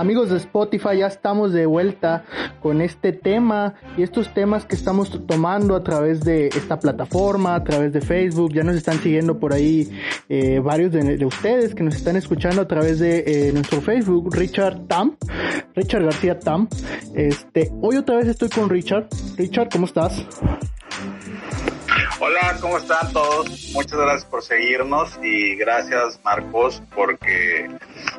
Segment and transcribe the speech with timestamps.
[0.00, 2.24] Amigos de Spotify, ya estamos de vuelta
[2.62, 7.62] con este tema y estos temas que estamos tomando a través de esta plataforma, a
[7.62, 8.54] través de Facebook.
[8.54, 9.92] Ya nos están siguiendo por ahí
[10.30, 14.86] eh, varios de, ustedes que nos están escuchando a través de eh, nuestro Facebook, Richard
[14.86, 15.18] Tam,
[15.74, 16.66] Richard García Tam.
[17.14, 19.06] Este, hoy otra vez estoy con Richard.
[19.36, 20.24] Richard, ¿cómo estás?
[22.30, 23.72] Hola, ¿cómo están todos?
[23.72, 27.68] Muchas gracias por seguirnos y gracias Marcos porque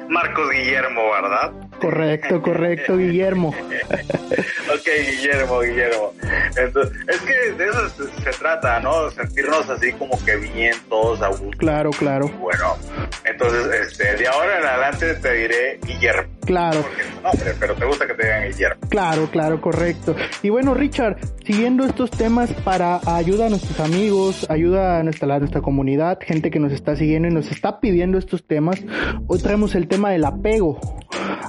[0.10, 1.54] Marcos Guillermo, ¿verdad?
[1.80, 3.50] Correcto, correcto, Guillermo.
[4.74, 6.14] ok, Guillermo, Guillermo.
[6.58, 7.90] Entonces, es que de eso
[8.22, 9.10] se, trata, ¿no?
[9.12, 11.58] Sentirnos así como que bien todos a gusto.
[11.58, 12.28] Claro, claro.
[12.40, 12.78] Bueno,
[13.24, 16.34] entonces, este, de ahora en adelante te diré Guillermo.
[16.46, 16.84] Claro.
[17.24, 18.82] Porque pero te gusta que te digan Guillermo.
[18.90, 20.16] Claro, claro, correcto.
[20.44, 24.01] Y bueno, Richard, siguiendo estos temas para ayuda a nuestros amigos,
[24.50, 28.18] ayuda a nuestra, a nuestra comunidad, gente que nos está siguiendo y nos está pidiendo
[28.18, 28.82] estos temas,
[29.28, 30.80] hoy traemos el tema del apego.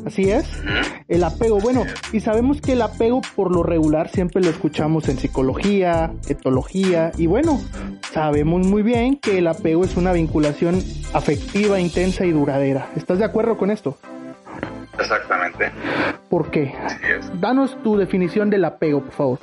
[0.05, 0.45] Así es,
[1.09, 1.61] el apego.
[1.61, 7.13] Bueno, y sabemos que el apego por lo regular siempre lo escuchamos en psicología, etología,
[7.17, 7.61] y bueno,
[8.13, 10.83] sabemos muy bien que el apego es una vinculación
[11.15, 12.89] afectiva, intensa y duradera.
[12.97, 13.97] ¿Estás de acuerdo con esto?
[14.99, 15.71] Exactamente.
[16.29, 16.75] ¿Por qué?
[17.41, 19.39] Danos tu definición del apego, por favor.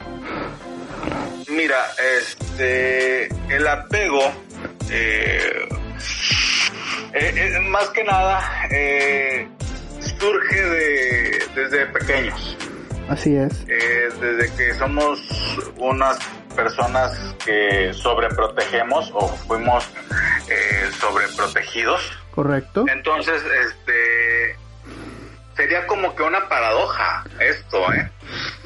[1.49, 1.87] Mira,
[2.21, 4.21] este, el apego,
[4.89, 5.67] eh,
[7.13, 9.47] eh, eh más que nada, eh,
[10.19, 12.57] surge de, desde pequeños.
[13.09, 13.65] Así es.
[13.67, 15.19] Eh, desde que somos
[15.77, 16.19] unas
[16.55, 19.89] personas que sobreprotegemos o fuimos
[20.47, 22.19] eh, sobreprotegidos.
[22.31, 22.85] Correcto.
[22.87, 24.55] Entonces, este
[25.55, 28.09] sería como que una paradoja esto, ¿eh?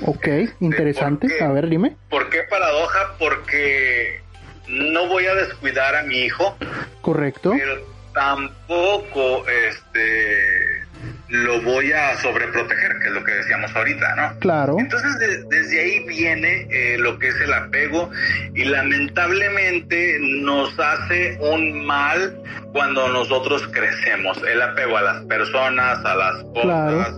[0.05, 0.27] Ok,
[0.59, 1.27] interesante.
[1.41, 1.95] A ver, dime.
[2.09, 3.15] ¿Por qué paradoja?
[3.19, 4.21] Porque
[4.67, 6.57] no voy a descuidar a mi hijo.
[7.01, 7.53] Correcto.
[7.57, 7.81] Pero
[8.13, 10.83] tampoco, este
[11.29, 14.39] lo voy a sobreproteger, que es lo que decíamos ahorita, ¿no?
[14.39, 14.75] Claro.
[14.77, 18.11] Entonces desde ahí viene eh, lo que es el apego
[18.53, 22.37] y lamentablemente nos hace un mal
[22.71, 24.41] cuando nosotros crecemos.
[24.43, 27.13] El apego a las personas, a las cosas,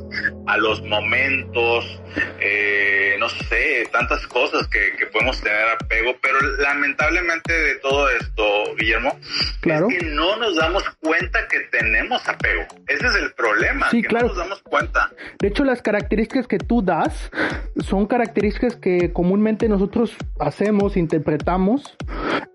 [0.48, 2.02] a los momentos,
[2.40, 8.44] eh, no sé, tantas cosas que, podemos tener apego, pero lamentablemente de todo esto,
[8.78, 9.18] Guillermo,
[9.62, 9.88] claro.
[9.90, 12.64] es que no nos damos cuenta que tenemos apego.
[12.88, 13.90] Ese es el problema.
[13.92, 14.28] Sí, claro.
[14.28, 15.12] No nos damos cuenta.
[15.40, 17.32] De hecho, las características que tú das
[17.80, 21.96] son características que comúnmente nosotros hacemos, interpretamos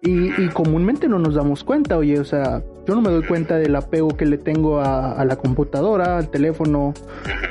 [0.02, 1.96] y, y comúnmente no nos damos cuenta.
[1.96, 5.36] Oye, o sea, yo no me doy cuenta del apego que le tengo a, la
[5.36, 6.94] computadora, al teléfono,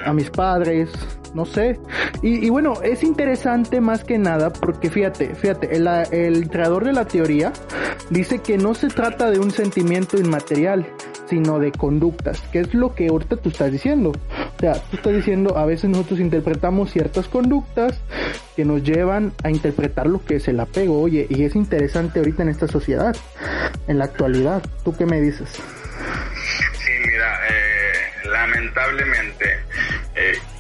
[0.06, 0.90] a mis padres,
[1.34, 1.80] no sé.
[2.22, 7.54] Y, bueno, es interesante más que nada porque fíjate, fíjate, el, creador de la teoría
[8.10, 10.88] dice que no se trata de un sentimiento inmaterial,
[11.30, 14.12] sino de conductas, que es lo que ahorita tú estás diciendo.
[14.12, 18.02] O sea, tú estás diciendo, a veces nosotros interpretamos ciertas conductas
[18.56, 22.44] que nos llevan a interpretar lo que es el apego, oye, y es interesante ahorita
[22.44, 23.16] en esta sociedad,
[23.88, 24.62] en la actualidad.
[24.84, 25.50] ¿Tú qué me dices?
[25.54, 29.60] Sí, mira, eh, lamentablemente,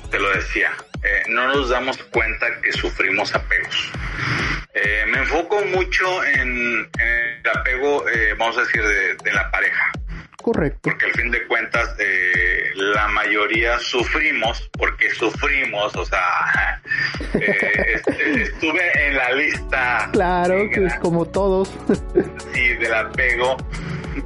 [0.09, 0.71] te lo decía,
[1.03, 3.91] eh, no nos damos cuenta que sufrimos apegos.
[5.11, 8.05] me enfoco mucho en, el apego,
[8.37, 9.91] vamos a decir, de la pareja.
[10.41, 10.79] Correcto.
[10.83, 16.81] Porque al fin de cuentas eh, la mayoría sufrimos porque sufrimos, o sea,
[17.33, 18.01] eh,
[18.41, 20.09] estuve en la lista.
[20.13, 21.69] Claro, que es como todos.
[22.53, 23.57] sí, del apego,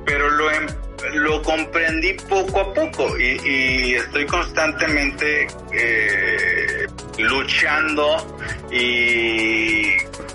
[0.06, 0.68] pero lo, em,
[1.14, 6.88] lo comprendí poco a poco y, estoy constantemente eh,
[7.18, 8.38] luchando
[8.72, 9.84] y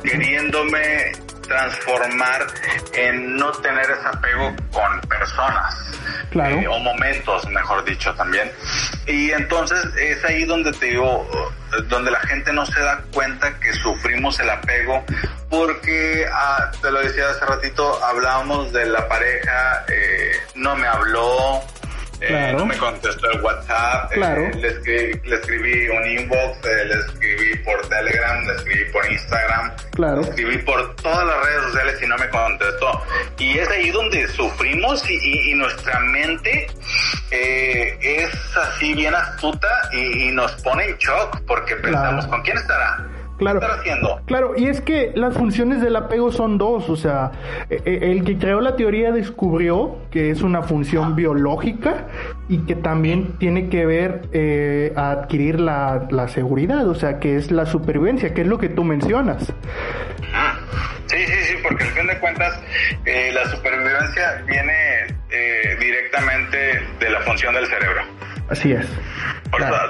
[0.03, 1.13] queriéndome
[1.49, 2.47] transformar
[2.93, 5.75] en no tener ese apego con personas.
[6.31, 6.57] Claro.
[6.57, 8.51] Eh, o momentos, mejor dicho, también.
[9.07, 11.27] Y entonces es ahí donde te digo,
[11.89, 15.05] donde la gente no se da cuenta que sufrimos el apego,
[15.49, 21.63] porque, ah, te lo decía hace ratito, hablábamos de la pareja, eh, no me habló,
[22.21, 26.78] eh, no me contestó el WhatsApp, eh, le, escribí, un inbox, eh,
[29.99, 33.03] Le escribí por todas las redes sociales y no me contestó.
[33.39, 36.69] Y es ahí donde sufrimos y, nuestra mente
[37.31, 43.09] es así bien astuta y, nos pone en shock porque pensamos, ¿con quién estará?
[43.39, 43.61] Claro.
[43.63, 44.21] haciendo?
[44.27, 47.31] Claro, y es que las funciones del apego son dos, o sea,
[47.71, 52.07] e, e, el que creó la teoría descubrió que es una función biológica
[52.49, 57.51] y que también tiene que ver eh, a adquirir la, seguridad, o sea, que es
[57.51, 59.53] la supervivencia, que es lo que tú mencionas.
[61.07, 62.61] Sí, sí, sí, porque al fin de cuentas
[63.05, 68.03] eh, la supervivencia viene eh, directamente de la función del cerebro.
[68.51, 68.87] Así es.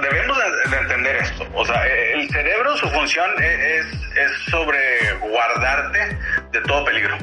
[0.01, 0.58] debemos de,
[0.89, 1.45] entender esto.
[1.53, 3.85] O sea, el cerebro, su función es,
[4.17, 4.79] es sobre
[5.21, 6.17] guardarte
[6.51, 7.15] de todo peligro.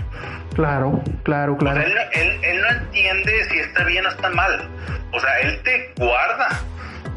[0.54, 1.80] Claro, claro, claro.
[1.80, 4.68] él, él, no entiende si está bien o está mal.
[5.12, 6.48] O sea, él te guarda.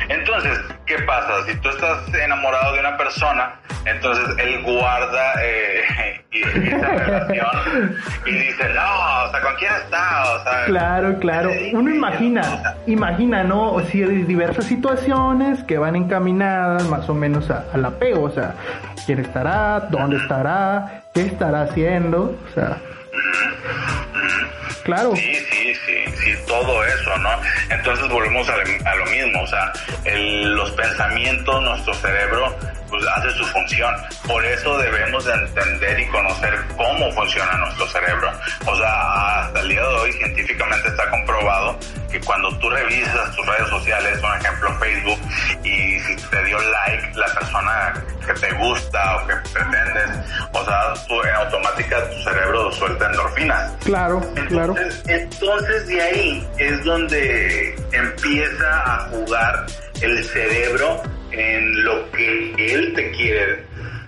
[0.10, 1.46] Entonces, ¿qué pasa?
[1.46, 7.48] Si tú estás enamorado de una persona, entonces él guarda eh, esa relación
[8.26, 10.34] y dice, no, o sea, ¿con quién está?
[10.34, 11.52] O sea, claro, claro.
[11.74, 13.74] Uno imagina, imagina, ¿no?
[13.74, 18.54] O sea, diversas situaciones que van encaminadas más o menos al apego, o sea,
[19.06, 19.88] ¿quién estará?
[19.90, 21.04] ¿Dónde estará?
[21.14, 22.38] ¿Qué estará haciendo?
[22.50, 22.78] O sea...
[24.84, 25.16] Claro.
[25.16, 27.30] Sí, sí, sí, sí, todo eso, ¿no?
[27.70, 29.72] Entonces volvemos a, lo mismo, o sea,
[30.06, 32.56] los pensamientos, nuestro cerebro
[32.90, 33.94] pues hace su función.
[34.28, 38.32] Por eso debemos de entender y conocer cómo funciona nuestro cerebro.
[38.66, 41.80] O sea, hasta el día de hoy científicamente está comprobado
[42.12, 45.20] que cuando tú revisas tus redes sociales, por ejemplo Facebook,
[45.64, 47.94] y si te dio like la persona
[48.26, 50.10] que te gusta o que pretendes,
[50.54, 53.72] o sea, tú, en automática tu cerebro suelta endorfinas.
[53.84, 54.76] Claro, claro.
[55.08, 59.66] Entonces de ahí es donde empieza a jugar
[60.02, 63.60] el cerebro en lo que él te quiere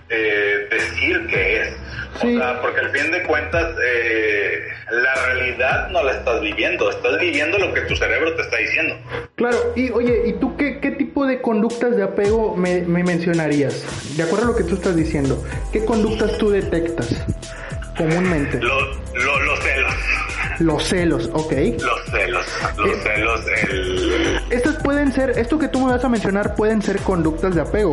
[0.08, 1.68] eh, decir que es.
[2.14, 4.60] O sea, porque al fin de cuentas eh,
[4.90, 8.96] la realidad no la estás viviendo, estás viviendo lo que tu cerebro te está diciendo.
[9.36, 14.16] Claro, y oye, ¿y tú qué, qué tipo de conductas de apego me, me mencionarías?
[14.16, 15.42] De acuerdo a lo que tú estás diciendo,
[15.72, 17.24] ¿qué conductas tú detectas
[17.96, 18.60] comúnmente?
[18.60, 19.94] Los, los celos.
[20.62, 21.52] Los celos, ok.
[21.80, 24.40] Los celos, los eh, celos, el...
[24.50, 27.92] Estas pueden ser, esto que tú me vas a mencionar pueden ser conductas de apego.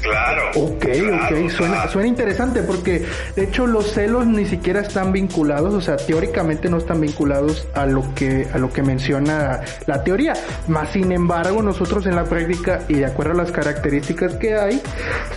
[0.00, 0.50] Claro.
[0.56, 3.04] Ok, ok, suena, suena interesante porque
[3.36, 7.84] de hecho los celos ni siquiera están vinculados, o sea, teóricamente no están vinculados a
[7.84, 10.34] lo que, a lo que menciona la teoría.
[10.68, 14.82] Más sin embargo, nosotros en la práctica y de acuerdo a las características que hay,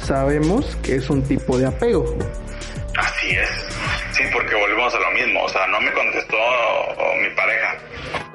[0.04, 2.18] sabemos que es un tipo de apego.
[2.98, 3.50] Así es.
[4.18, 4.47] Sí, porque
[4.88, 5.44] volvemos a lo mismo.
[5.44, 6.38] O sea, no me contestó
[7.22, 7.78] mi pareja.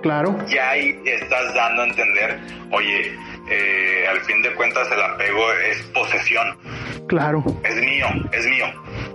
[0.03, 0.37] Claro.
[0.49, 2.41] Ya ahí estás dando a entender,
[2.71, 3.17] oye,
[3.49, 6.57] eh, al fin de cuentas el apego es posesión.
[7.09, 7.45] Claro.
[7.65, 8.67] Es mío, es mío.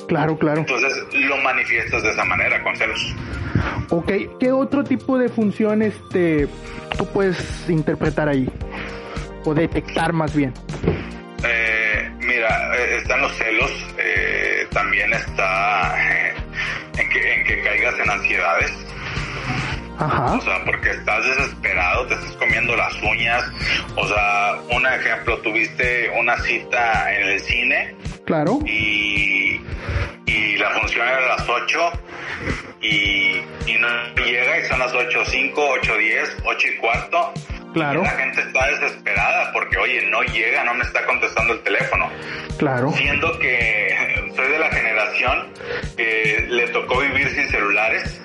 [0.07, 0.61] Claro, claro.
[0.61, 3.15] Entonces lo manifiestas de esa manera con celos.
[3.89, 6.47] Ok, ¿qué otro tipo de funciones te,
[6.97, 8.49] tú puedes interpretar ahí?
[9.43, 10.53] O detectar más bien.
[11.43, 13.71] Eh, mira, eh, están los celos,
[14.71, 15.95] también está
[16.97, 18.87] en, que, en que caigas en ansiedades
[19.99, 23.43] o sea, porque estás desesperado, te estás comiendo las uñas.
[23.95, 27.95] O sea, un ejemplo, tuviste una cita en el cine.
[28.25, 28.59] Claro.
[28.65, 29.61] Y,
[30.25, 31.91] y la función era a las 8
[32.81, 33.87] y, y no
[34.23, 37.33] llega y son las 8, 5, 8, 10, 8 y cuarto.
[37.73, 38.01] Claro.
[38.01, 42.09] la gente está desesperada porque, oye, no llega, no me está contestando el teléfono.
[42.57, 42.91] Claro.
[42.91, 45.47] Siendo que soy de la generación
[45.95, 48.21] que le tocó vivir sin celulares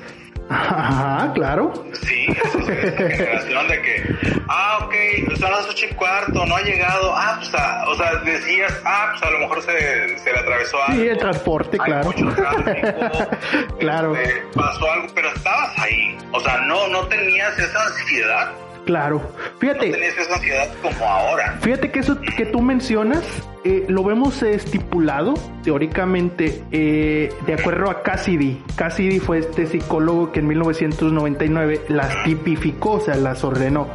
[0.52, 1.72] Ajá, claro.
[1.92, 4.16] Sí, es generación de que,
[4.48, 4.94] ah, ok,
[5.38, 9.08] son las ocho y cuarto, no ha llegado, ah, pues, ah, o sea, decías, ah,
[9.12, 11.02] pues a lo mejor se, se le atravesó algo.
[11.02, 12.12] Sí, el transporte, claro.
[13.78, 14.16] claro.
[14.16, 18.52] Este, pasó algo, pero estabas ahí, o sea, no, no tenías esa ansiedad
[18.84, 19.22] Claro.
[19.58, 19.86] Fíjate.
[19.86, 21.58] No tenías esa ansiedad como ahora.
[21.60, 23.22] Fíjate que eso que tú mencionas
[23.64, 28.60] eh, lo vemos estipulado teóricamente eh, de acuerdo a Cassidy.
[28.74, 33.88] Cassidy fue este psicólogo que en 1999 las tipificó, o sea, las ordenó.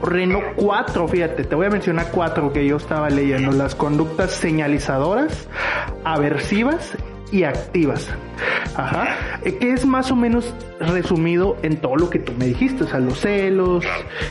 [0.00, 3.52] Ordenó cuatro, fíjate, te voy a mencionar cuatro que yo estaba leyendo.
[3.52, 5.48] Las conductas señalizadoras,
[6.04, 6.96] aversivas
[7.34, 8.08] y activas.
[8.76, 9.38] Ajá.
[9.44, 12.86] Eh, que es más o menos resumido en todo lo que tú me dijiste, o
[12.86, 13.84] sea, los celos,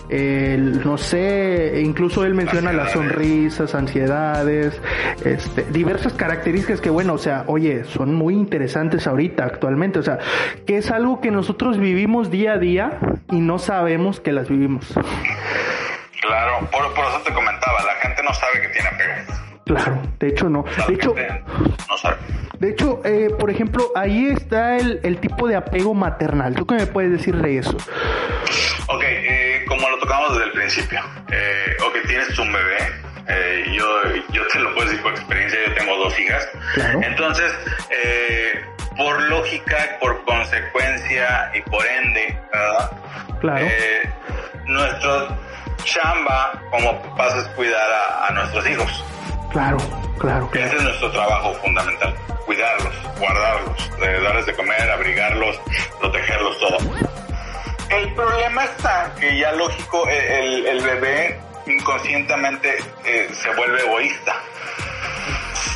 [0.08, 4.82] el, no sé, incluso él menciona las sonrisas, ansiedades,
[5.26, 10.20] este, diversas características que, bueno, o sea, oye, son muy interesantes ahorita, actualmente, o sea,
[10.66, 13.00] que es algo que nosotros vivimos día a día
[13.32, 14.94] y no sabemos que las vivimos.
[16.22, 19.53] Claro, por, por eso te comentaba, la gente no sabe que tiene apego.
[19.66, 20.66] Claro, de hecho no.
[20.88, 21.16] De hecho,
[21.90, 22.18] no sabe.
[22.60, 26.56] De hecho, eh, por ejemplo, ahí está el, el, tipo de apego maternal.
[26.56, 27.76] ¿Tú qué me puedes decir de eso?
[28.88, 31.00] Ok, eh, como lo tocamos desde el principio.
[31.32, 32.78] Eh, ok, tienes un bebé.
[33.28, 33.86] Eh, yo,
[34.34, 36.48] yo te lo puedo decir por experiencia, yo tengo dos hijas.
[36.74, 37.02] Claro.
[37.04, 37.52] Entonces,
[37.90, 38.62] eh,
[38.98, 42.92] por lógica, por consecuencia y por ende, ¿verdad?
[43.40, 43.66] Claro.
[43.66, 44.10] Eh,
[44.68, 45.38] nuestro
[45.84, 49.06] chamba como papás es cuidar a, a nuestros hijos.
[49.54, 49.78] Claro,
[50.20, 50.50] claro.
[50.54, 52.14] Ese es nuestro trabajo fundamental
[52.46, 55.60] cuidarlos, guardarlos, darles de comer, abrigarlos,
[56.00, 56.78] protegerlos, todo.
[57.90, 64.36] El problema está que ya lógico, el, el bebé inconscientemente eh, se vuelve egoísta.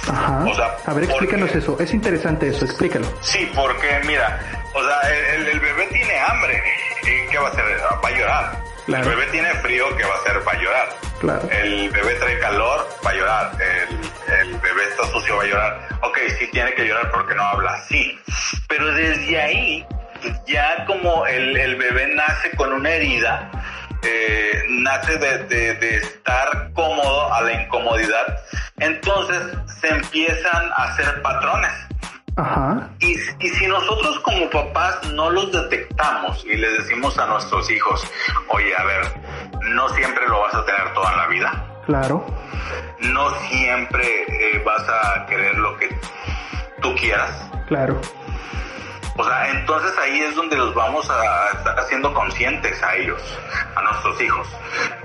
[0.10, 0.46] Ajá.
[0.46, 1.78] O sea, a ver, explícanos eso.
[1.80, 3.08] Es interesante eso, explícalo.
[3.22, 4.40] Sí, porque mira,
[4.74, 5.02] o sea,
[5.36, 6.64] el, bebé tiene hambre.
[7.04, 7.66] ¿Y qué va a hacer?
[8.04, 8.64] Va a llorar.
[8.88, 10.48] El bebé tiene frío, ¿qué va a hacer?
[10.48, 10.90] Va a llorar.
[11.22, 13.52] El bebé trae calor, va a llorar.
[13.60, 15.88] El, bebé está sucio, va a llorar.
[16.04, 17.82] Ok, sí tiene que llorar porque no habla.
[17.88, 18.20] Sí.
[18.68, 19.86] Pero desde ahí,
[20.46, 23.50] ya como el, el bebé nace con una herida,
[24.04, 28.40] eh, nace de, de, estar cómodo a la incomodidad,
[28.80, 31.74] entonces se empiezan a hacer patrones.
[32.38, 32.90] Ajá.
[33.00, 38.06] Y, y, si nosotros como papás no los detectamos y les decimos a nuestros hijos,
[38.50, 39.02] oye, a ver,
[39.72, 41.66] no siempre lo vas a tener toda la vida.
[41.88, 42.24] Claro.
[43.00, 45.90] No siempre eh, vas a querer lo que
[46.82, 47.50] tú quieras.
[47.68, 48.00] Claro.
[49.16, 53.20] O sea, entonces ahí es donde los vamos a estar haciendo conscientes a ellos,
[53.76, 54.48] a nuestros hijos.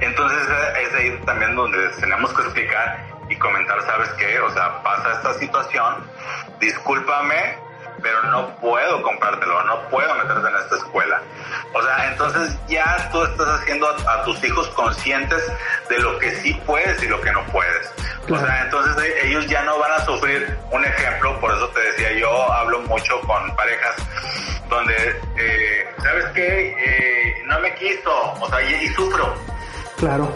[0.00, 0.38] Entonces
[0.82, 4.38] es ahí también donde tenemos que explicar y comentar, ¿sabes qué?
[4.40, 6.06] O sea, pasa esta situación,
[6.60, 7.58] discúlpame,
[8.02, 11.22] pero no puedo comprártelo, no puedo meterte en esta escuela.
[11.72, 15.42] O sea, entonces ya tú estás haciendo a, tus hijos conscientes
[15.88, 17.90] de lo que sí puedes y lo que no puedes.
[18.28, 21.80] O sea, entonces eh, ellos ya no van a sufrir un ejemplo, por eso te
[21.80, 23.96] decía, yo hablo mucho con parejas
[24.68, 26.74] donde, eh, ¿sabes qué?
[26.78, 29.34] Eh, no me quiso, o sea, y, sufro.
[29.98, 30.32] Claro.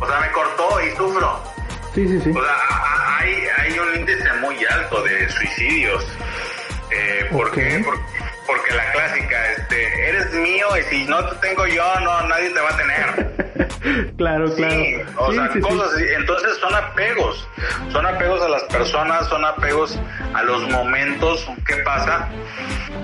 [0.00, 1.53] O sea, me cortó y sufro.
[1.94, 2.30] Sí, sí, sí.
[2.30, 6.04] O sea, hay, hay un índice muy alto de suicidios
[6.94, 7.84] eh, ¿Por qué?
[8.46, 12.60] Porque, la clásica, este, eres mío y si no te tengo yo, no, nadie te
[12.60, 14.14] va a tener.
[14.16, 14.74] claro, claro.
[15.16, 17.48] o sea, cosas Entonces son apegos,
[17.90, 19.98] son apegos a las personas, son apegos
[20.34, 21.48] a los momentos.
[21.66, 22.28] ¿Qué pasa?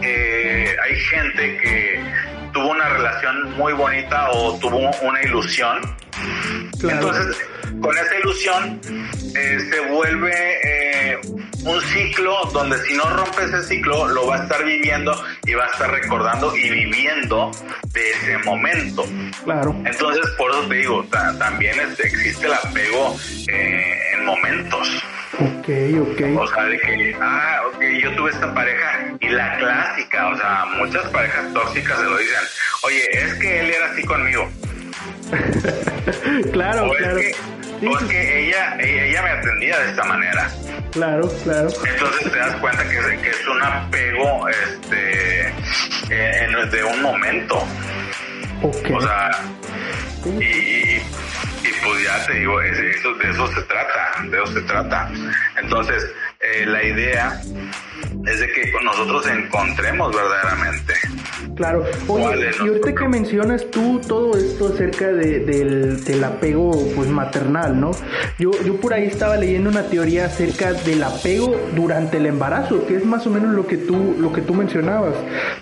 [0.03, 2.05] Eh, hay gente que
[2.53, 5.81] tuvo una relación muy bonita o tuvo una ilusión.
[6.83, 7.37] Entonces,
[7.81, 8.81] con esa ilusión
[9.35, 10.33] eh, se vuelve
[10.65, 11.19] eh,
[11.65, 15.13] un ciclo donde si no rompe ese ciclo lo va a estar viviendo
[15.45, 17.51] y va a estar recordando y viviendo
[17.93, 19.05] de ese momento.
[19.45, 19.75] Claro.
[19.85, 21.05] Entonces, por eso te digo,
[21.39, 23.17] también existe el apego
[23.49, 25.05] eh, en momentos.
[25.39, 25.69] Ok,
[26.01, 26.39] ok.
[26.39, 30.67] O sea, de que, ah, ok, yo tuve esta pareja y la clásica, o sea,
[30.77, 32.41] muchas parejas tóxicas se lo dicen,
[32.83, 34.49] oye, es que él era así conmigo.
[36.53, 37.21] claro, claro.
[37.85, 40.51] Porque ella, ella, me atendía de esta manera.
[40.93, 41.69] Claro, claro.
[41.85, 45.47] Entonces te das cuenta que, que es un apego este,
[46.11, 47.67] en, de un momento.
[48.63, 48.93] Okay.
[48.93, 49.31] O sea,
[50.27, 55.11] y, y pues ya te digo, eso, de eso se trata, de eso se trata.
[55.57, 57.41] Entonces, eh, la idea
[58.27, 60.95] es de que nosotros encontremos verdaderamente.
[61.55, 67.09] Claro, oye, y ahorita que mencionas tú todo esto acerca de, del, del, apego pues
[67.09, 67.91] maternal, ¿no?
[68.39, 72.97] Yo, yo por ahí estaba leyendo una teoría acerca del apego durante el embarazo, que
[72.97, 75.15] es más o menos lo que tú, lo que tú mencionabas.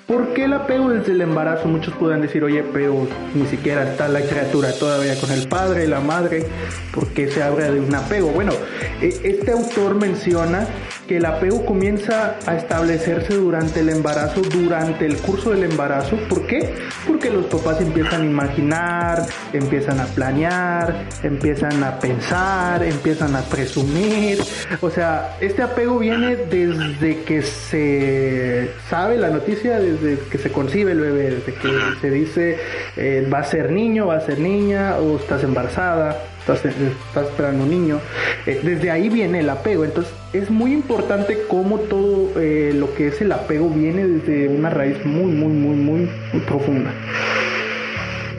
[0.07, 1.69] ¿Por qué el apego desde el embarazo?
[1.69, 6.01] Muchos pueden decir, oye, pero ni siquiera está la criatura todavía con el padre, la
[6.01, 6.47] madre,
[6.95, 8.29] ¿por qué se habla de un apego?
[8.29, 8.53] Bueno,
[9.01, 10.67] e, este autor menciona
[11.09, 16.17] que el apego comienza a establecerse durante el embarazo, durante el curso del embarazo.
[16.29, 16.75] ¿Por qué?
[17.07, 24.38] Porque los papás empiezan a imaginar, empiezan a planear, empiezan a pensar, empiezan a presumir.
[24.83, 30.93] O sea, este apego viene desde que se sabe la noticia, desde que se concibe
[30.93, 31.69] el bebé, desde que
[32.03, 32.59] se dice
[32.97, 36.19] eh, va a ser niño, va a ser niña o estás embarazada
[36.52, 38.00] estás, esperando un niño.
[38.47, 39.85] Eh, desde ahí viene el apego.
[39.85, 44.71] Entonces es muy importante cómo todo eh, lo que es el apego viene desde una
[44.71, 46.90] raíz muy, muy, muy, muy, muy profunda.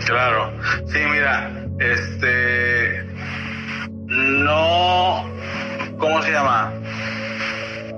[0.06, 0.52] Claro.
[0.88, 3.04] Sí, mira, este...
[4.08, 5.30] No...
[6.00, 6.74] ¿Cómo se llama?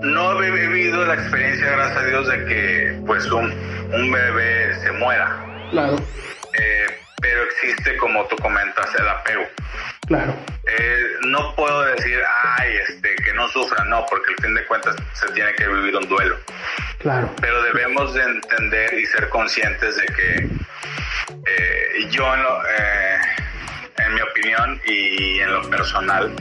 [0.01, 3.53] No he vivido la experiencia, gracias a Dios, de que pues un,
[3.93, 5.45] un bebé se muera.
[5.69, 5.97] Claro.
[5.97, 9.47] Eh, pero existe, como tú comentas, el apego.
[10.07, 10.35] Claro.
[10.65, 12.19] Eh, no puedo decir,
[12.57, 15.95] ay, este, que no sufra, no, porque al fin de cuentas se tiene que vivir
[15.95, 16.37] un duelo.
[16.99, 17.33] Claro.
[17.39, 20.49] Pero debemos de entender y ser conscientes de que
[21.45, 23.17] eh, yo eh,
[24.85, 26.33] y en lo personal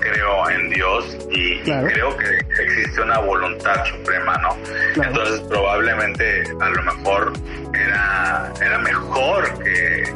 [0.00, 4.56] creo en Dios y, creo que existe una voluntad suprema, ¿no?
[5.02, 7.32] Entonces probablemente a lo mejor
[7.74, 10.12] era, era mejor que,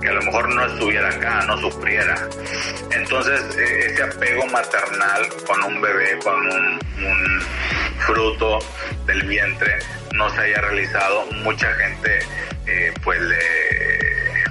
[0.00, 2.14] que a lo mejor no estuviera acá, no sufriera.
[2.90, 7.40] Entonces e, ese apego maternal con un bebé, con un, un
[8.06, 8.58] fruto
[9.06, 9.78] del vientre
[10.14, 12.20] no se haya realizado, mucha gente
[12.66, 13.36] eh, pues le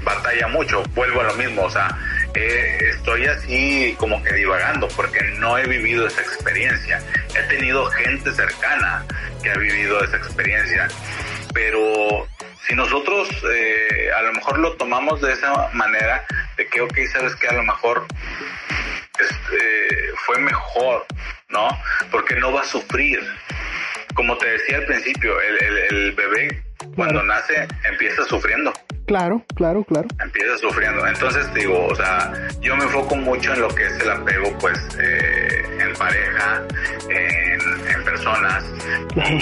[0.03, 1.97] batalla mucho, vuelvo a lo mismo, o sea,
[2.35, 7.01] eh, estoy así como que divagando porque no he vivido esa experiencia.
[7.35, 9.05] He tenido gente cercana
[9.41, 10.87] que ha vivido esa experiencia,
[11.53, 12.27] pero
[12.67, 16.25] si nosotros eh, a lo mejor lo tomamos de esa manera,
[16.57, 18.05] de que, ok, sabes que a lo mejor
[19.19, 21.05] este, fue mejor,
[21.49, 21.67] ¿no?
[22.09, 23.19] Porque no va a sufrir.
[24.15, 26.63] Como te decía al principio, el, el bebé
[26.95, 28.73] cuando nace empieza sufriendo.
[29.05, 30.07] Claro, claro, claro.
[30.23, 31.05] Empieza sufriendo.
[31.05, 32.31] Entonces digo, o sea,
[32.61, 36.63] yo me enfoco mucho en lo que es el apego, pues, eh, en pareja,
[37.09, 38.63] en, en personas.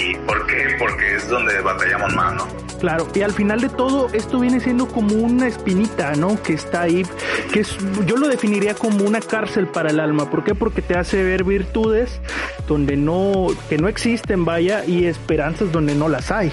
[0.00, 0.76] ¿Y por qué?
[0.78, 2.62] Porque es donde batallamos más, ¿no?
[2.80, 6.42] Claro, y al final de todo esto viene siendo como una espinita, ¿no?
[6.42, 7.06] Que está ahí,
[7.52, 10.28] que es, yo lo definiría como una cárcel para el alma.
[10.28, 10.56] ¿Por qué?
[10.56, 12.20] Porque te hace ver virtudes
[12.66, 16.50] donde no, que no existen, vaya, y esperanzas donde no las hay.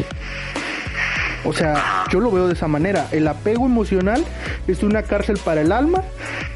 [1.45, 3.07] O sea, yo lo veo de esa manera.
[3.11, 4.25] El apego emocional
[4.67, 6.03] es una cárcel para el alma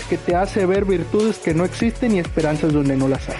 [0.09, 3.37] que te hace ver virtudes que no existen y esperanzas donde no las hay.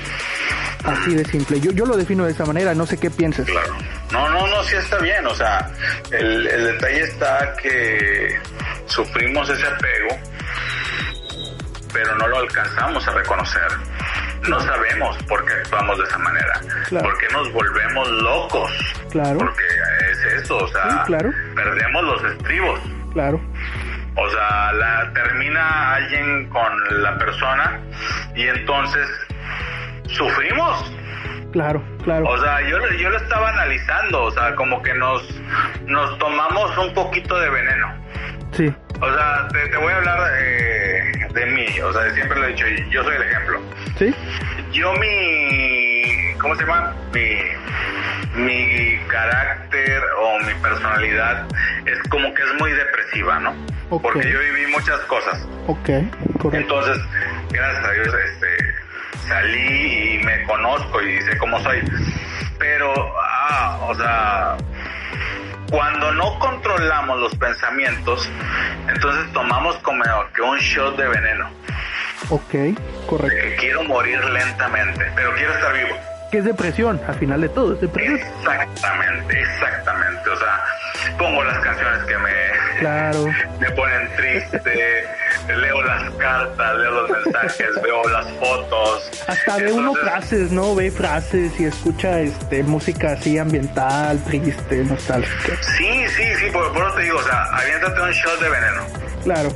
[0.84, 1.60] Así de simple.
[1.60, 3.46] Yo, yo lo defino de esa manera, no sé qué piensas.
[3.46, 3.74] Claro.
[4.12, 5.26] No, no, no, sí está bien.
[5.26, 5.72] O sea,
[6.12, 8.38] el, el detalle está que
[8.86, 10.18] sufrimos ese apego,
[11.94, 13.68] pero no lo alcanzamos a reconocer.
[14.50, 16.62] No sabemos por qué actuamos de esa manera.
[16.90, 17.06] Claro.
[17.06, 18.72] ¿Por qué nos volvemos locos?
[19.10, 19.38] Claro.
[19.40, 19.64] Porque
[20.27, 21.32] es eso, o sea, Sí, claro.
[21.56, 22.80] perdemos los estribos.
[23.13, 23.39] Claro,
[24.15, 27.80] O sea, la, termina alguien con la persona
[28.36, 29.08] y entonces
[30.08, 30.92] sufrimos.
[31.51, 32.25] claro, claro.
[32.27, 35.24] O sea, yo, yo lo estaba analizando, o sea, como que nos,
[35.86, 37.94] nos tomamos un poquito de veneno.
[38.51, 42.46] Sí, O sea, te, te voy a hablar de, de mí, o sea, siempre lo
[42.46, 43.62] he dicho, yo soy el ejemplo.
[43.98, 44.13] sí,
[44.72, 46.94] Yo mi, ¿cómo se llama?
[47.13, 47.38] Mi,
[48.36, 51.46] mi carácter o mi personalidad
[51.86, 53.54] es como que es muy depresiva, ¿no?
[53.90, 55.48] Porque yo viví muchas cosas.
[55.68, 55.90] ok,
[56.40, 56.53] correcto.
[56.53, 56.98] Entonces,
[57.51, 58.75] gracias a Dios, este,
[59.27, 61.79] salí y me conozco y sé cómo soy.
[62.57, 64.57] Pero, ah, o sea,
[65.70, 68.29] cuando no controlamos los pensamientos,
[68.88, 70.03] entonces tomamos como
[70.34, 71.50] que un shot de veneno.
[72.29, 73.36] Ok, correcto.
[73.36, 76.13] Que quiero morir lentamente, pero quiero estar vivo.
[76.33, 78.15] Que es depresión, al final de todo, es depresión.
[78.17, 80.29] Exactamente, exactamente.
[80.31, 80.63] O sea,
[81.19, 83.25] pongo las canciones que me, Claro,
[83.59, 85.05] me ponen triste,
[85.48, 89.11] leo las cartas, leo los mensajes, veo las fotos.
[89.27, 90.74] hasta ve uno frases, ¿no?
[90.74, 95.55] Ve frases y escucha este música así ambiental, triste, nostálgica.
[95.61, 98.81] Sí, sí, sí, por, por eso te digo, o sea, aviéntate un shot de veneno.
[99.24, 99.50] Claro,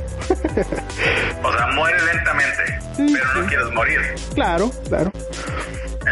[1.42, 3.48] O sea, muere lentamente, Sí, pero no sí.
[3.48, 4.00] quieres morir.
[4.36, 5.12] claro, claro.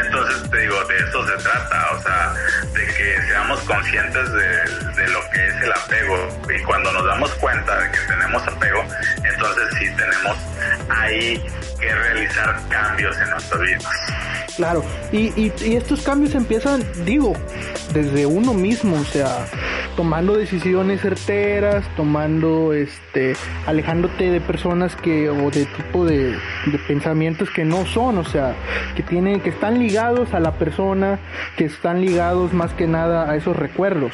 [0.05, 2.35] Entonces te digo, de eso se trata, o sea,
[2.73, 6.29] de que seamos conscientes de, de lo que es el apego.
[6.59, 8.85] Y cuando nos damos cuenta de que tenemos apego,
[9.25, 10.37] entonces sí tenemos
[10.89, 11.45] ahí
[11.81, 13.93] que realizar cambios en nuestras vidas.
[14.57, 17.35] Claro, y, y, y estos cambios empiezan, digo,
[17.93, 19.47] desde uno mismo, o sea,
[19.97, 23.35] tomando decisiones certeras, tomando, este,
[23.67, 28.55] alejándote de personas que, o de tipo de, de pensamientos que no son, o sea,
[28.95, 31.19] que tienen, que están ligados a la persona,
[31.57, 34.13] que están ligados más que nada a esos recuerdos.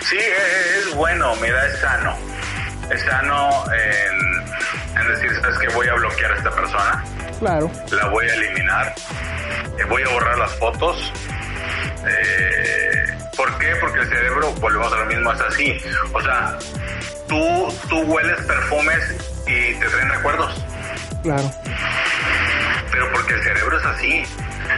[0.00, 2.14] Sí, es bueno, mira, es sano.
[2.90, 5.68] Es sano en, en decir, ¿sabes qué?
[5.74, 7.04] Voy a bloquear a esta persona.
[7.38, 8.94] Claro, la voy a eliminar,
[9.88, 11.12] voy a borrar las fotos.
[12.06, 13.74] Eh, ¿Por qué?
[13.80, 15.76] Porque el cerebro, volvemos a lo mismo, es así.
[16.12, 16.58] O sea,
[17.28, 20.64] tú, tú hueles perfumes y te traen recuerdos,
[21.22, 21.50] claro,
[22.90, 24.24] pero porque el cerebro es así.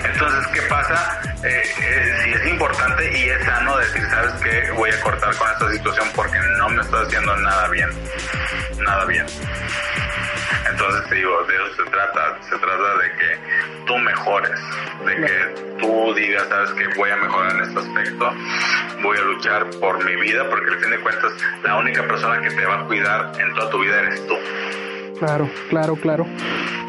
[0.05, 1.21] Entonces, ¿qué pasa?
[1.45, 4.71] Eh, eh, si es importante y es sano decir, ¿sabes qué?
[4.73, 7.91] Voy a cortar con esta situación porque no me está haciendo nada bien.
[8.79, 9.27] Nada bien.
[10.71, 13.39] Entonces te digo, de eso se trata, se trata de que
[13.87, 14.61] tú mejores,
[15.07, 18.33] de que tú digas, sabes que voy a mejorar en este aspecto,
[19.03, 22.51] voy a luchar por mi vida, porque al fin de cuentas la única persona que
[22.51, 24.37] te va a cuidar en toda tu vida eres tú.
[25.27, 26.27] Claro, claro, claro.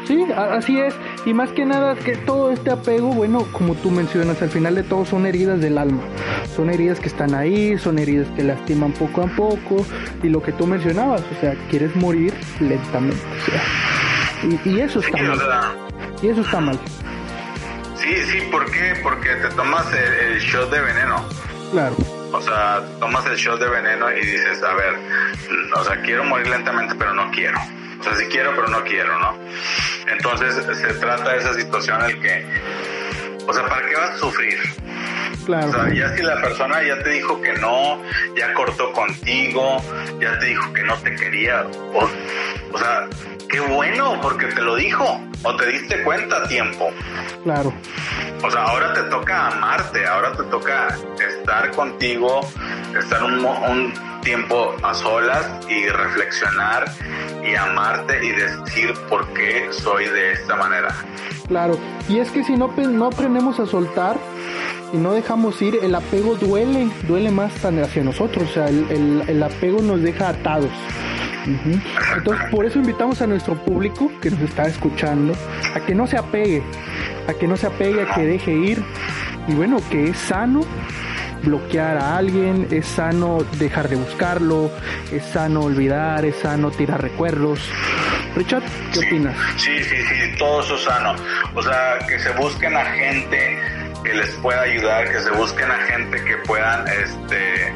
[0.06, 0.94] Sí, así es.
[1.24, 4.82] Y más que nada que todo este apego, bueno, como tú mencionas, al final de
[4.82, 6.02] todo son heridas del alma.
[6.54, 9.76] Son heridas que están ahí, son heridas que lastiman poco a poco.
[10.22, 13.16] Y lo que tú mencionabas, o sea, quieres morir lentamente.
[13.16, 13.62] O sea,
[14.66, 15.38] y, y eso está Sí, mal.
[16.22, 16.78] Y eso está mal.
[17.96, 18.92] sí, sí, ¿por qué?
[19.02, 21.24] Porque te tomas el, el shot de veneno.
[21.72, 21.96] Claro,
[22.30, 24.94] O sea, tomas el shot de veneno y dices, a ver,
[25.76, 27.58] o sea, quiero morir lentamente, pero no quiero.
[28.04, 29.34] O sea, sí quiero, pero no quiero, ¿no?
[30.12, 32.46] Entonces se trata de esa situación en el que,
[33.46, 34.58] o sea, ¿para qué vas a sufrir?
[35.46, 35.70] Claro.
[35.70, 38.02] O sea, ya si la persona ya te dijo que no,
[38.36, 39.82] ya cortó contigo,
[40.20, 41.62] ya te dijo que no te quería,
[41.94, 42.10] o,
[42.72, 43.08] o sea,
[43.48, 46.90] qué bueno, porque te lo dijo, o te diste cuenta a tiempo.
[47.42, 47.72] Claro.
[48.42, 50.88] O sea, ahora te toca amarte, ahora te toca
[51.38, 52.40] estar contigo,
[52.98, 56.90] estar un, un tiempo a solas y reflexionar
[57.44, 60.88] y amarte y decir por qué soy de esta manera.
[61.46, 64.16] Claro, y es que si no, no aprendemos a soltar
[64.92, 69.42] y no dejamos ir, el apego duele, duele más hacia nosotros, o sea, el, el,
[69.42, 70.70] apego nos deja atados.
[72.16, 75.34] Entonces, por eso invitamos a nuestro público que nos está escuchando
[75.74, 76.62] a que no se apegue,
[77.28, 78.82] a que no se apegue, a que deje ir.
[79.46, 80.62] Y bueno, que es sano
[81.44, 84.70] bloquear a alguien, es sano dejar de buscarlo,
[85.12, 87.60] es sano olvidar, es sano tirar recuerdos.
[88.34, 89.36] Richard, ¿qué opinas?
[89.56, 91.14] Sí, sí, sí, todo eso es sano.
[91.54, 93.58] O sea, que se busquen a gente
[94.02, 97.72] que les pueda ayudar, que se busquen a gente que puedan, este,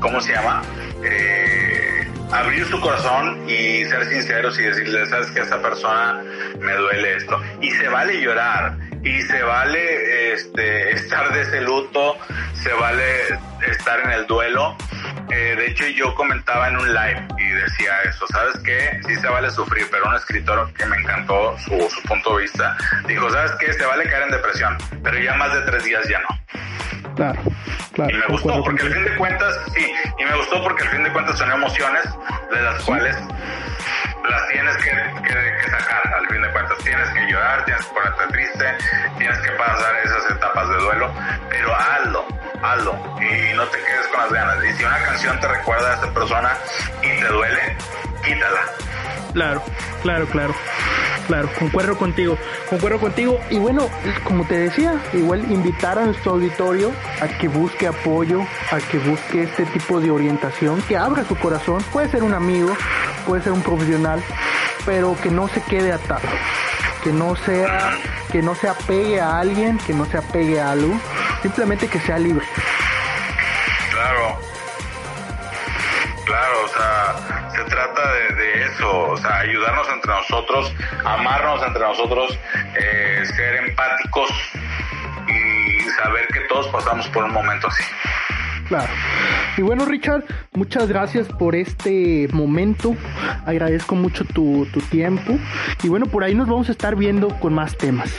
[0.00, 0.62] ¿cómo se llama?
[1.02, 6.22] Eh, abrir su corazón y ser sinceros y decirle, sabes que a esa persona
[6.60, 7.40] me duele esto.
[7.60, 12.16] Y se vale llorar, y se vale este, estar de ese luto,
[12.54, 13.04] se vale
[13.66, 14.76] estar en el duelo.
[15.30, 19.00] Eh, de hecho, yo comentaba en un live y decía eso, ¿sabes qué?
[19.06, 22.76] Sí se vale sufrir, pero un escritor que me encantó su, su punto de vista
[23.06, 23.72] dijo, ¿sabes qué?
[23.72, 27.14] Se vale caer en depresión, pero ya más de tres días ya no.
[27.14, 27.40] Claro,
[27.92, 28.10] claro.
[28.10, 31.04] Y me gustó porque al fin de cuentas, sí, y me gustó porque al fin
[31.04, 32.04] de cuentas son emociones
[32.50, 33.16] de las cuales
[34.28, 34.90] las tienes que,
[35.22, 36.78] que, sacar, al fin de cuentas.
[36.78, 38.76] Tienes que llorar, tienes que ponerte triste,
[39.18, 41.12] tienes que pasar esas etapas de duelo,
[41.48, 42.26] pero hazlo,
[42.62, 44.64] hazlo y no te quedes con las ganas.
[44.64, 46.56] Y si una canción te recuerda a esa persona
[47.02, 47.76] y te duele,
[48.24, 48.60] quítala.
[49.32, 49.62] Claro,
[50.02, 50.54] claro, claro.
[51.26, 52.36] Claro, concuerdo contigo,
[52.68, 53.38] concuerdo contigo.
[53.50, 53.88] Y bueno,
[54.24, 59.44] como te decía, igual invitar a nuestro auditorio a que busque apoyo, a que busque
[59.44, 61.82] este tipo de orientación, que abra su corazón.
[61.92, 62.76] Puede ser un amigo,
[63.26, 64.22] puede ser un profesional,
[64.84, 66.28] pero que no se quede atado,
[67.04, 67.92] que no sea,
[68.30, 70.98] que no se apegue a alguien, que no se apegue a algo,
[71.40, 72.44] simplemente que sea libre.
[73.92, 74.38] Claro,
[76.24, 77.31] claro, o sea, se
[77.72, 80.72] trata de, eso, o sea, ayudarnos entre nosotros,
[81.04, 82.38] amarnos entre nosotros,
[82.76, 84.30] eh, ser empáticos
[85.26, 87.82] y saber que todos pasamos por un momento así.
[88.68, 88.92] Claro.
[89.56, 92.94] Y bueno, Richard, muchas gracias por este momento.
[93.46, 95.38] Agradezco mucho tu, tu tiempo.
[95.82, 98.14] Y bueno, por ahí nos vamos a estar viendo con más temas.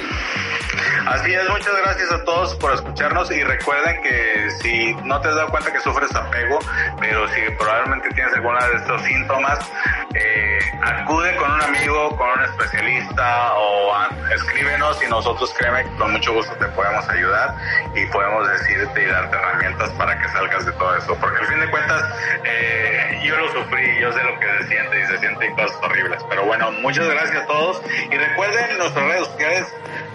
[1.06, 5.36] Así es, muchas gracias a todos por escucharnos y recuerden que si no te has
[5.36, 6.60] dado cuenta que sufres apego,
[7.00, 9.60] pero si probablemente tienes alguna de estos síntomas,
[10.16, 13.94] eh, acude con un amigo, con un especialista o
[14.34, 17.56] escríbenos y nosotros créeme que con mucho gusto te podemos ayudar
[17.96, 21.16] y podemos decirte y darte herramientas para que salgas de todo eso.
[21.20, 22.04] Porque al fin de cuentas,
[22.46, 26.24] eh, yo lo sufrí, yo sé lo que se siente y se sienten cosas horribles.
[26.30, 29.74] Pero bueno, muchas gracias a todos y recuerden nuestras redes sociales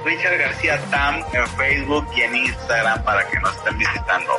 [0.08, 4.32] Richard García Tam en Facebook y en Instagram para que nos estén visitando.